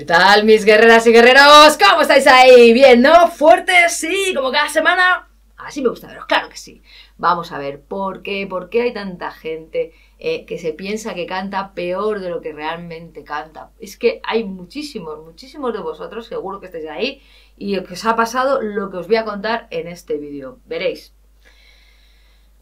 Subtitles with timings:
[0.00, 1.76] ¿Qué tal mis guerreras y guerreros?
[1.76, 2.72] ¿Cómo estáis ahí?
[2.72, 3.28] ¿Bien, no?
[3.28, 3.98] ¿Fuertes?
[3.98, 5.28] Sí, como cada semana.
[5.58, 6.82] Así me gusta veros, claro que sí.
[7.18, 8.46] Vamos a ver, ¿por qué?
[8.46, 12.54] ¿Por qué hay tanta gente eh, que se piensa que canta peor de lo que
[12.54, 13.72] realmente canta?
[13.78, 17.22] Es que hay muchísimos, muchísimos de vosotros, seguro que estáis ahí,
[17.58, 20.60] y que os ha pasado lo que os voy a contar en este vídeo.
[20.64, 21.12] Veréis.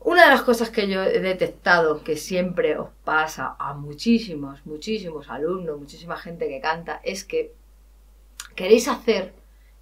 [0.08, 5.28] Una de las cosas que yo he detectado que siempre os pasa a muchísimos, muchísimos
[5.28, 7.52] alumnos, muchísima gente que canta, es que
[8.54, 9.34] queréis hacer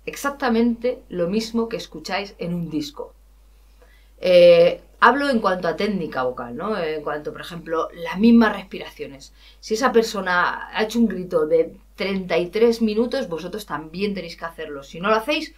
[0.04, 3.14] exactamente lo mismo que escucháis en un disco.
[4.20, 6.76] Eh, hablo en cuanto a técnica vocal, ¿no?
[6.76, 9.32] En cuanto, por ejemplo, las mismas respiraciones.
[9.60, 14.82] Si esa persona ha hecho un grito de 33 minutos, vosotros también tenéis que hacerlo.
[14.82, 15.54] Si no lo hacéis,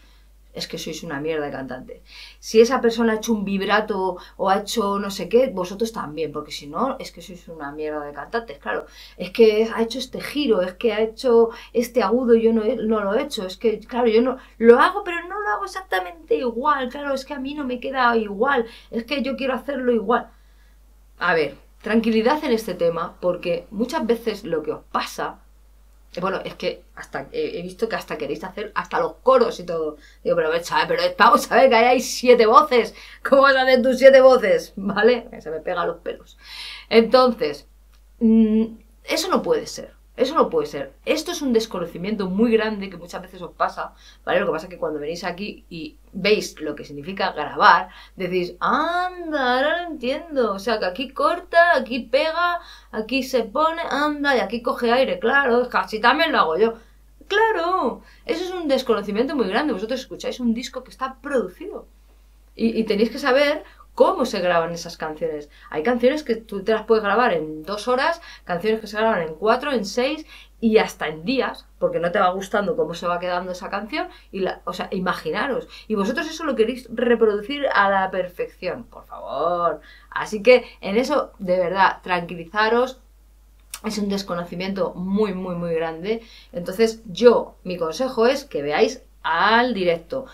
[0.52, 2.02] es que sois una mierda de cantante.
[2.38, 6.32] Si esa persona ha hecho un vibrato o ha hecho no sé qué, vosotros también,
[6.32, 8.86] porque si no, es que sois una mierda de cantantes, claro.
[9.16, 13.00] Es que ha hecho este giro, es que ha hecho este agudo, yo no, no
[13.00, 16.36] lo he hecho, es que, claro, yo no lo hago, pero no lo hago exactamente
[16.36, 19.92] igual, claro, es que a mí no me queda igual, es que yo quiero hacerlo
[19.92, 20.30] igual.
[21.18, 25.40] A ver, tranquilidad en este tema, porque muchas veces lo que os pasa
[26.20, 29.96] bueno, es que hasta he visto que hasta queréis hacer hasta los coros y todo.
[30.24, 30.50] Digo, pero,
[30.88, 32.94] pero vamos a ver que ahí hay siete voces.
[33.22, 34.72] ¿Cómo vas a hacer tus siete voces?
[34.76, 35.28] ¿Vale?
[35.40, 36.38] Se me pega los pelos.
[36.88, 37.66] Entonces,
[38.20, 38.64] mm,
[39.04, 39.97] eso no puede ser.
[40.18, 40.94] Eso no puede ser.
[41.04, 43.94] Esto es un desconocimiento muy grande que muchas veces os pasa,
[44.24, 44.40] ¿vale?
[44.40, 48.56] Lo que pasa es que cuando venís aquí y veis lo que significa grabar, decís,
[48.58, 50.54] anda, ahora lo entiendo.
[50.54, 52.58] O sea, que aquí corta, aquí pega,
[52.90, 55.20] aquí se pone, anda, y aquí coge aire.
[55.20, 56.74] Claro, casi también lo hago yo.
[57.28, 59.72] Claro, eso es un desconocimiento muy grande.
[59.72, 61.86] Vosotros escucháis un disco que está producido.
[62.56, 63.62] Y, y tenéis que saber
[63.98, 65.50] cómo se graban esas canciones.
[65.70, 69.22] Hay canciones que tú te las puedes grabar en dos horas, canciones que se graban
[69.22, 70.24] en cuatro, en seis
[70.60, 74.06] y hasta en días, porque no te va gustando cómo se va quedando esa canción.
[74.30, 75.66] Y la, o sea, imaginaros.
[75.88, 79.80] Y vosotros eso lo queréis reproducir a la perfección, por favor.
[80.10, 83.00] Así que en eso, de verdad, tranquilizaros,
[83.84, 86.22] es un desconocimiento muy, muy, muy grande.
[86.52, 90.26] Entonces, yo, mi consejo es que veáis al directo.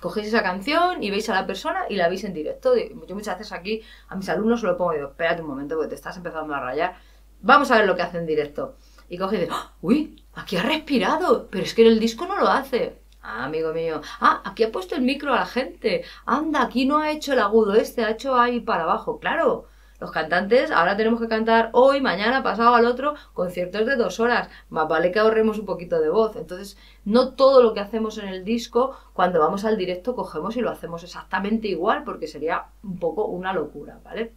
[0.00, 2.74] cogéis esa canción y veis a la persona y la veis en directo.
[2.76, 5.90] Yo muchas veces aquí a mis alumnos lo pongo y digo, espérate un momento porque
[5.90, 6.96] te estás empezando a rayar.
[7.40, 8.76] Vamos a ver lo que hace en directo.
[9.08, 9.72] Y coge y dice, ¡Ah!
[9.82, 13.00] uy, aquí ha respirado, pero es que en el disco no lo hace.
[13.22, 14.02] Ah, amigo mío.
[14.20, 16.04] Ah, aquí ha puesto el micro a la gente.
[16.26, 19.18] Anda, aquí no ha hecho el agudo este, ha hecho ahí para abajo.
[19.18, 19.66] Claro,
[20.00, 24.48] los cantantes ahora tenemos que cantar hoy, mañana, pasado al otro, conciertos de dos horas.
[24.68, 26.36] Más vale que ahorremos un poquito de voz.
[26.36, 30.60] Entonces, no todo lo que hacemos en el disco, cuando vamos al directo, cogemos y
[30.60, 34.32] lo hacemos exactamente igual, porque sería un poco una locura, ¿vale?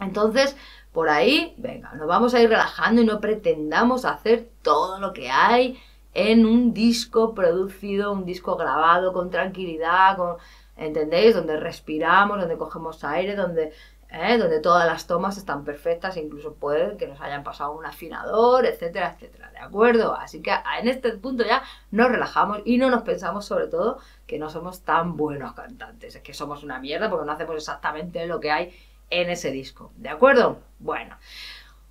[0.00, 0.56] Entonces,
[0.92, 5.30] por ahí, venga, nos vamos a ir relajando y no pretendamos hacer todo lo que
[5.30, 5.78] hay
[6.14, 10.36] en un disco producido, un disco grabado con tranquilidad, con,
[10.76, 11.34] ¿entendéis?
[11.34, 13.72] Donde respiramos, donde cogemos aire, donde
[14.12, 14.38] ¿eh?
[14.38, 19.14] donde todas las tomas están perfectas, incluso puede que nos hayan pasado un afinador, etcétera,
[19.14, 20.14] etcétera, ¿de acuerdo?
[20.14, 24.38] Así que en este punto ya nos relajamos y no nos pensamos sobre todo que
[24.38, 28.40] no somos tan buenos cantantes, es que somos una mierda porque no hacemos exactamente lo
[28.40, 28.76] que hay
[29.10, 30.58] en ese disco, ¿de acuerdo?
[30.78, 31.16] Bueno,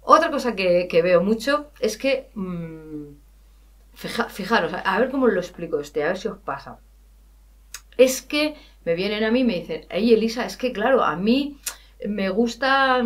[0.02, 3.14] otra cosa que, veo mucho es que, mm,
[3.94, 6.80] fijaros, a ver cómo lo explico este, a ver si os pasa.
[7.98, 8.56] Es que
[8.86, 11.60] me vienen a mí y me dicen, hey Elisa, es que claro, a mí
[12.08, 13.04] me gusta,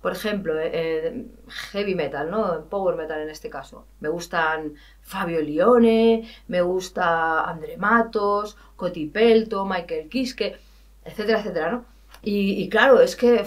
[0.00, 2.64] por ejemplo, eh, eh, heavy metal, ¿no?
[2.64, 3.86] Power metal en este caso.
[4.00, 10.56] Me gustan Fabio Lione, me gusta André Matos, Coti Pelto, Michael Kiske,
[11.04, 11.84] etcétera, etcétera, ¿no?
[12.28, 13.44] Y, claro, es que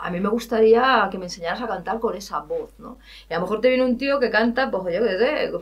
[0.00, 2.98] a mí me gustaría que me enseñaras a cantar con esa voz, ¿no?
[3.28, 5.52] Y a lo mejor te viene un tío que canta, pues yo qué sé,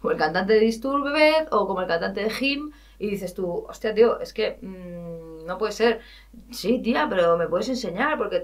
[0.00, 3.94] como el cantante de Disturbed o como el cantante de Him, y dices tú, hostia,
[3.94, 6.00] tío, es que mm, no puede ser.
[6.50, 8.42] Sí, tía, pero me puedes enseñar, porque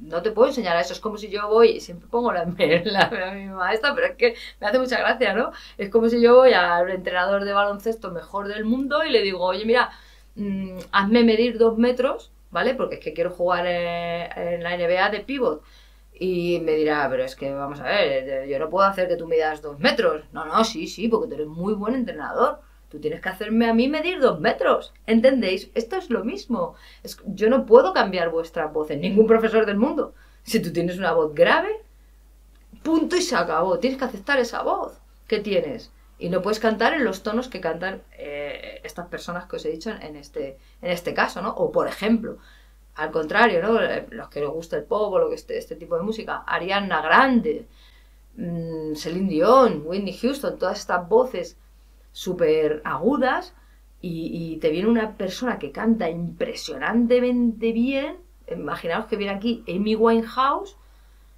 [0.00, 0.92] no te puedo enseñar a eso.
[0.92, 2.44] Es como si yo voy, y siempre pongo la,
[2.84, 5.52] la, mi maestra, pero es que me hace mucha gracia, ¿no?
[5.76, 9.44] Es como si yo voy al entrenador de baloncesto mejor del mundo y le digo,
[9.44, 9.90] oye, mira,
[10.36, 12.74] mm, hazme medir dos metros, ¿vale?
[12.74, 15.62] Porque es que quiero jugar en, en la NBA de pivot
[16.20, 19.26] Y me dirá, pero es que vamos a ver, yo no puedo hacer que tú
[19.28, 20.24] midas dos metros.
[20.32, 22.60] No, no, sí, sí, porque tú eres muy buen entrenador.
[22.88, 24.94] Tú tienes que hacerme a mí medir dos metros.
[25.06, 25.70] ¿Entendéis?
[25.74, 26.74] Esto es lo mismo.
[27.02, 30.14] Es, yo no puedo cambiar vuestra voz en ningún profesor del mundo.
[30.42, 31.82] Si tú tienes una voz grave,
[32.82, 33.78] punto y se acabó.
[33.78, 35.92] Tienes que aceptar esa voz que tienes.
[36.18, 39.70] Y no puedes cantar en los tonos que cantan eh, estas personas que os he
[39.70, 41.50] dicho en este, en este caso, ¿no?
[41.50, 42.38] O por ejemplo,
[42.96, 43.78] al contrario, ¿no?
[44.10, 46.42] Los que les gusta el pop o lo que este, este tipo de música.
[46.46, 47.66] Ariana Grande,
[48.36, 51.56] mmm, Celine Dion, Whitney Houston, todas estas voces
[52.18, 53.54] súper agudas
[54.02, 58.16] y, te viene una persona que canta impresionantemente bien.
[58.50, 60.76] Imaginaos que viene aquí Amy Winehouse,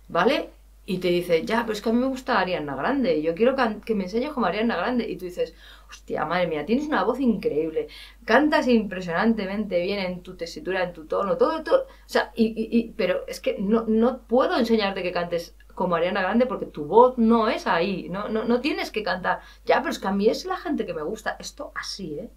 [0.08, 0.48] ¿vale?
[0.90, 3.54] Y te dice, ya, pero es que a mí me gusta Ariana Grande, yo quiero
[3.86, 5.08] que me enseñes como Ariana Grande.
[5.08, 5.54] Y tú dices,
[5.88, 7.86] hostia, madre mía, tienes una voz increíble,
[8.24, 11.82] cantas impresionantemente bien en tu tesitura, en tu tono, todo, todo.
[11.84, 12.46] O sea, y,
[12.76, 16.86] y, pero es que no, no puedo enseñarte que cantes como Ariana Grande porque tu
[16.86, 19.42] voz no es ahí, no, no, no tienes que cantar.
[19.66, 21.36] Ya, pero es que a mí es la gente que me gusta.
[21.38, 22.30] Esto así, ¿eh?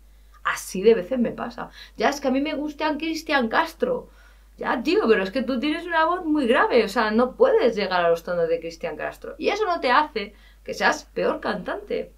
[0.44, 1.72] Así de veces me pasa.
[1.98, 4.10] Ya es que a mí me gusta Cristian Castro.
[4.58, 7.76] Ya, tío, pero es que tú tienes una voz muy grave, o sea, no puedes
[7.76, 9.36] llegar a los tonos de Cristian Castro.
[9.38, 12.14] Y eso no te hace que seas peor cantante.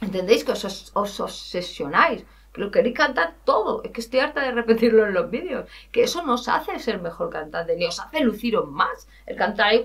[0.00, 0.44] ¿Entendéis?
[0.44, 3.82] Que os, obsesionáis, que lo queréis cantar todo.
[3.84, 5.68] Es que estoy harta de repetirlo en los vídeos.
[5.92, 9.08] Que eso no os hace ser mejor cantante, ni os hace luciros más.
[9.26, 9.84] El cantar ahí,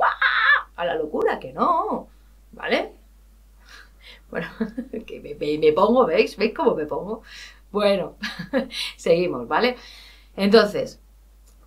[0.75, 2.07] a la locura, que no.
[2.53, 2.93] ¿Vale?
[4.29, 4.47] Bueno,
[5.05, 6.37] que me, me pongo, ¿veis?
[6.37, 7.23] ¿Veis cómo me pongo?
[7.71, 8.17] Bueno,
[8.97, 9.77] seguimos, ¿vale?
[10.35, 10.99] Entonces,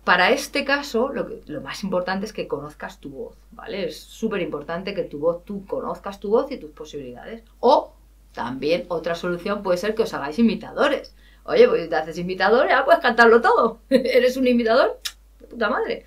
[0.03, 3.85] para este caso, lo, que, lo más importante es que conozcas tu voz, ¿vale?
[3.85, 7.43] Es súper importante que tu voz, tú conozcas tu voz y tus posibilidades.
[7.59, 7.93] O
[8.33, 11.15] también otra solución puede ser que os hagáis imitadores.
[11.45, 13.79] Oye, pues te haces imitador, ya puedes cantarlo todo.
[13.89, 14.99] ¿Eres un imitador?
[15.39, 16.05] De puta madre.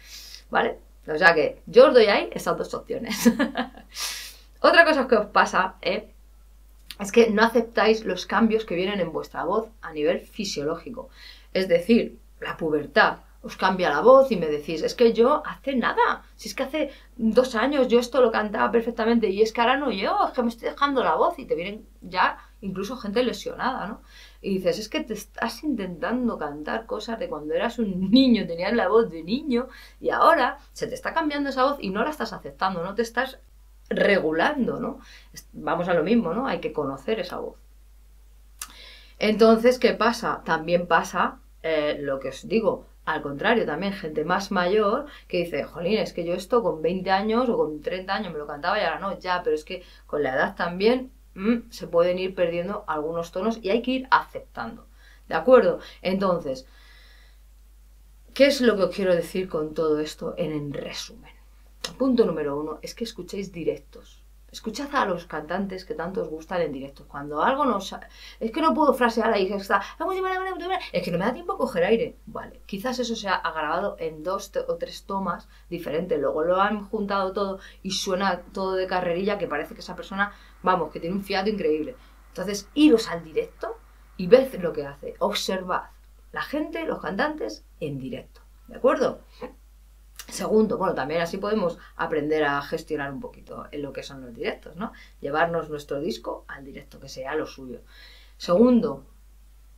[0.50, 0.78] ¿Vale?
[1.06, 3.30] O sea que yo os doy ahí esas dos opciones.
[4.60, 6.08] otra cosa que os pasa ¿eh?
[6.98, 11.08] es que no aceptáis los cambios que vienen en vuestra voz a nivel fisiológico.
[11.52, 15.76] Es decir, la pubertad, os cambia la voz y me decís, es que yo hace
[15.76, 19.60] nada, si es que hace dos años yo esto lo cantaba perfectamente y es que
[19.60, 22.96] ahora no yo, es que me estoy dejando la voz y te vienen ya incluso
[22.96, 24.02] gente lesionada, ¿no?
[24.42, 28.72] Y dices, es que te estás intentando cantar cosas de cuando eras un niño, tenías
[28.72, 29.68] la voz de niño
[30.00, 33.02] y ahora se te está cambiando esa voz y no la estás aceptando, no te
[33.02, 33.38] estás
[33.88, 34.98] regulando, ¿no?
[35.52, 36.48] Vamos a lo mismo, ¿no?
[36.48, 37.56] Hay que conocer esa voz.
[39.18, 40.42] Entonces, ¿qué pasa?
[40.44, 45.62] También pasa eh, lo que os digo, al contrario, también gente más mayor que dice,
[45.62, 48.78] jolín, es que yo esto con 20 años o con 30 años me lo cantaba
[48.78, 52.34] y ahora no, ya, pero es que con la edad también mm, se pueden ir
[52.34, 54.88] perdiendo algunos tonos y hay que ir aceptando.
[55.28, 55.78] ¿De acuerdo?
[56.02, 56.66] Entonces,
[58.34, 61.32] ¿qué es lo que os quiero decir con todo esto en, en resumen?
[61.98, 64.25] Punto número uno es que escuchéis directos.
[64.56, 67.06] Escuchad a los cantantes que tanto os gustan en directo.
[67.06, 67.76] Cuando algo no...
[67.76, 69.82] Es que no puedo frasear ahí, está...
[70.92, 72.16] Es que no me da tiempo a coger aire.
[72.24, 76.18] Vale, quizás eso se ha grabado en dos o tres tomas diferentes.
[76.18, 80.32] Luego lo han juntado todo y suena todo de carrerilla que parece que esa persona,
[80.62, 81.94] vamos, que tiene un fiato increíble.
[82.28, 83.76] Entonces, iros al directo
[84.16, 85.16] y ved lo que hace.
[85.18, 85.90] Observad
[86.32, 88.40] la gente, los cantantes en directo.
[88.68, 89.20] ¿De acuerdo?
[90.28, 94.34] Segundo, bueno, también así podemos aprender a gestionar un poquito en lo que son los
[94.34, 94.92] directos, ¿no?
[95.20, 97.80] Llevarnos nuestro disco al directo, que sea lo suyo.
[98.36, 99.04] Segundo,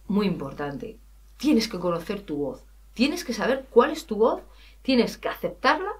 [0.06, 0.98] muy importante,
[1.36, 2.64] tienes que conocer tu voz.
[2.94, 4.42] Tienes que saber cuál es tu voz,
[4.82, 5.92] tienes que aceptarla,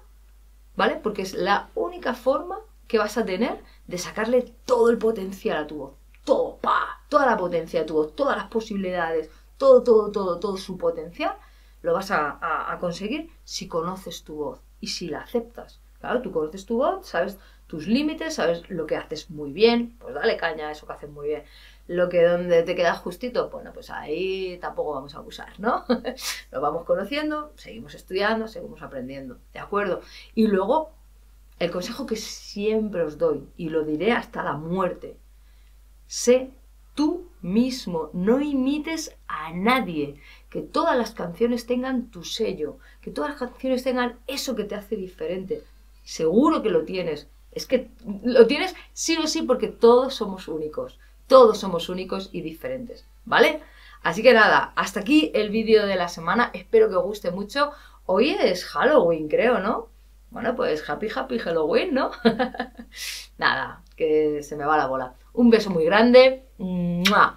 [0.75, 0.95] ¿vale?
[0.95, 5.67] Porque es la única forma que vas a tener de sacarle todo el potencial a
[5.67, 5.93] tu voz.
[6.25, 10.57] Todo, pa, toda la potencia de tu voz, todas las posibilidades, todo, todo, todo, todo
[10.57, 11.37] su potencial
[11.81, 15.79] lo vas a, conseguir si conoces tu voz y si la aceptas.
[15.99, 20.15] Claro, tú conoces tu voz, sabes tus límites, sabes lo que haces muy bien, pues
[20.15, 21.43] dale caña a eso que haces muy bien.
[21.87, 25.85] Lo que donde te queda justito, bueno, pues ahí tampoco vamos a abusar, ¿no?
[26.51, 30.01] lo vamos conociendo, seguimos estudiando, seguimos aprendiendo, ¿de acuerdo?
[30.35, 30.91] Y luego,
[31.59, 35.17] el consejo que siempre os doy, y lo diré hasta la muerte,
[36.07, 36.51] sé
[36.95, 40.19] tú mismo, no imites a nadie,
[40.49, 44.75] que todas las canciones tengan tu sello, que todas las canciones tengan eso que te
[44.75, 45.63] hace diferente.
[46.03, 47.27] Seguro que lo tienes.
[47.51, 47.89] Es que
[48.23, 50.99] lo tienes sí o sí porque todos somos únicos.
[51.27, 53.05] Todos somos únicos y diferentes.
[53.25, 53.61] ¿Vale?
[54.01, 56.49] Así que nada, hasta aquí el vídeo de la semana.
[56.53, 57.71] Espero que os guste mucho.
[58.05, 59.89] Hoy es Halloween, creo, ¿no?
[60.31, 62.11] Bueno, pues happy, happy Halloween, ¿no?
[63.37, 65.13] nada, que se me va la bola.
[65.33, 66.45] Un beso muy grande.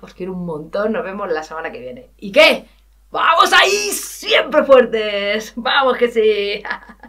[0.00, 0.92] Os quiero un montón.
[0.92, 2.11] Nos vemos la semana que viene.
[2.19, 2.66] ¿Y qué?
[3.12, 3.90] ¡Vamos ahí!
[3.92, 5.52] ¡Siempre fuertes!
[5.54, 6.62] ¡Vamos que sí!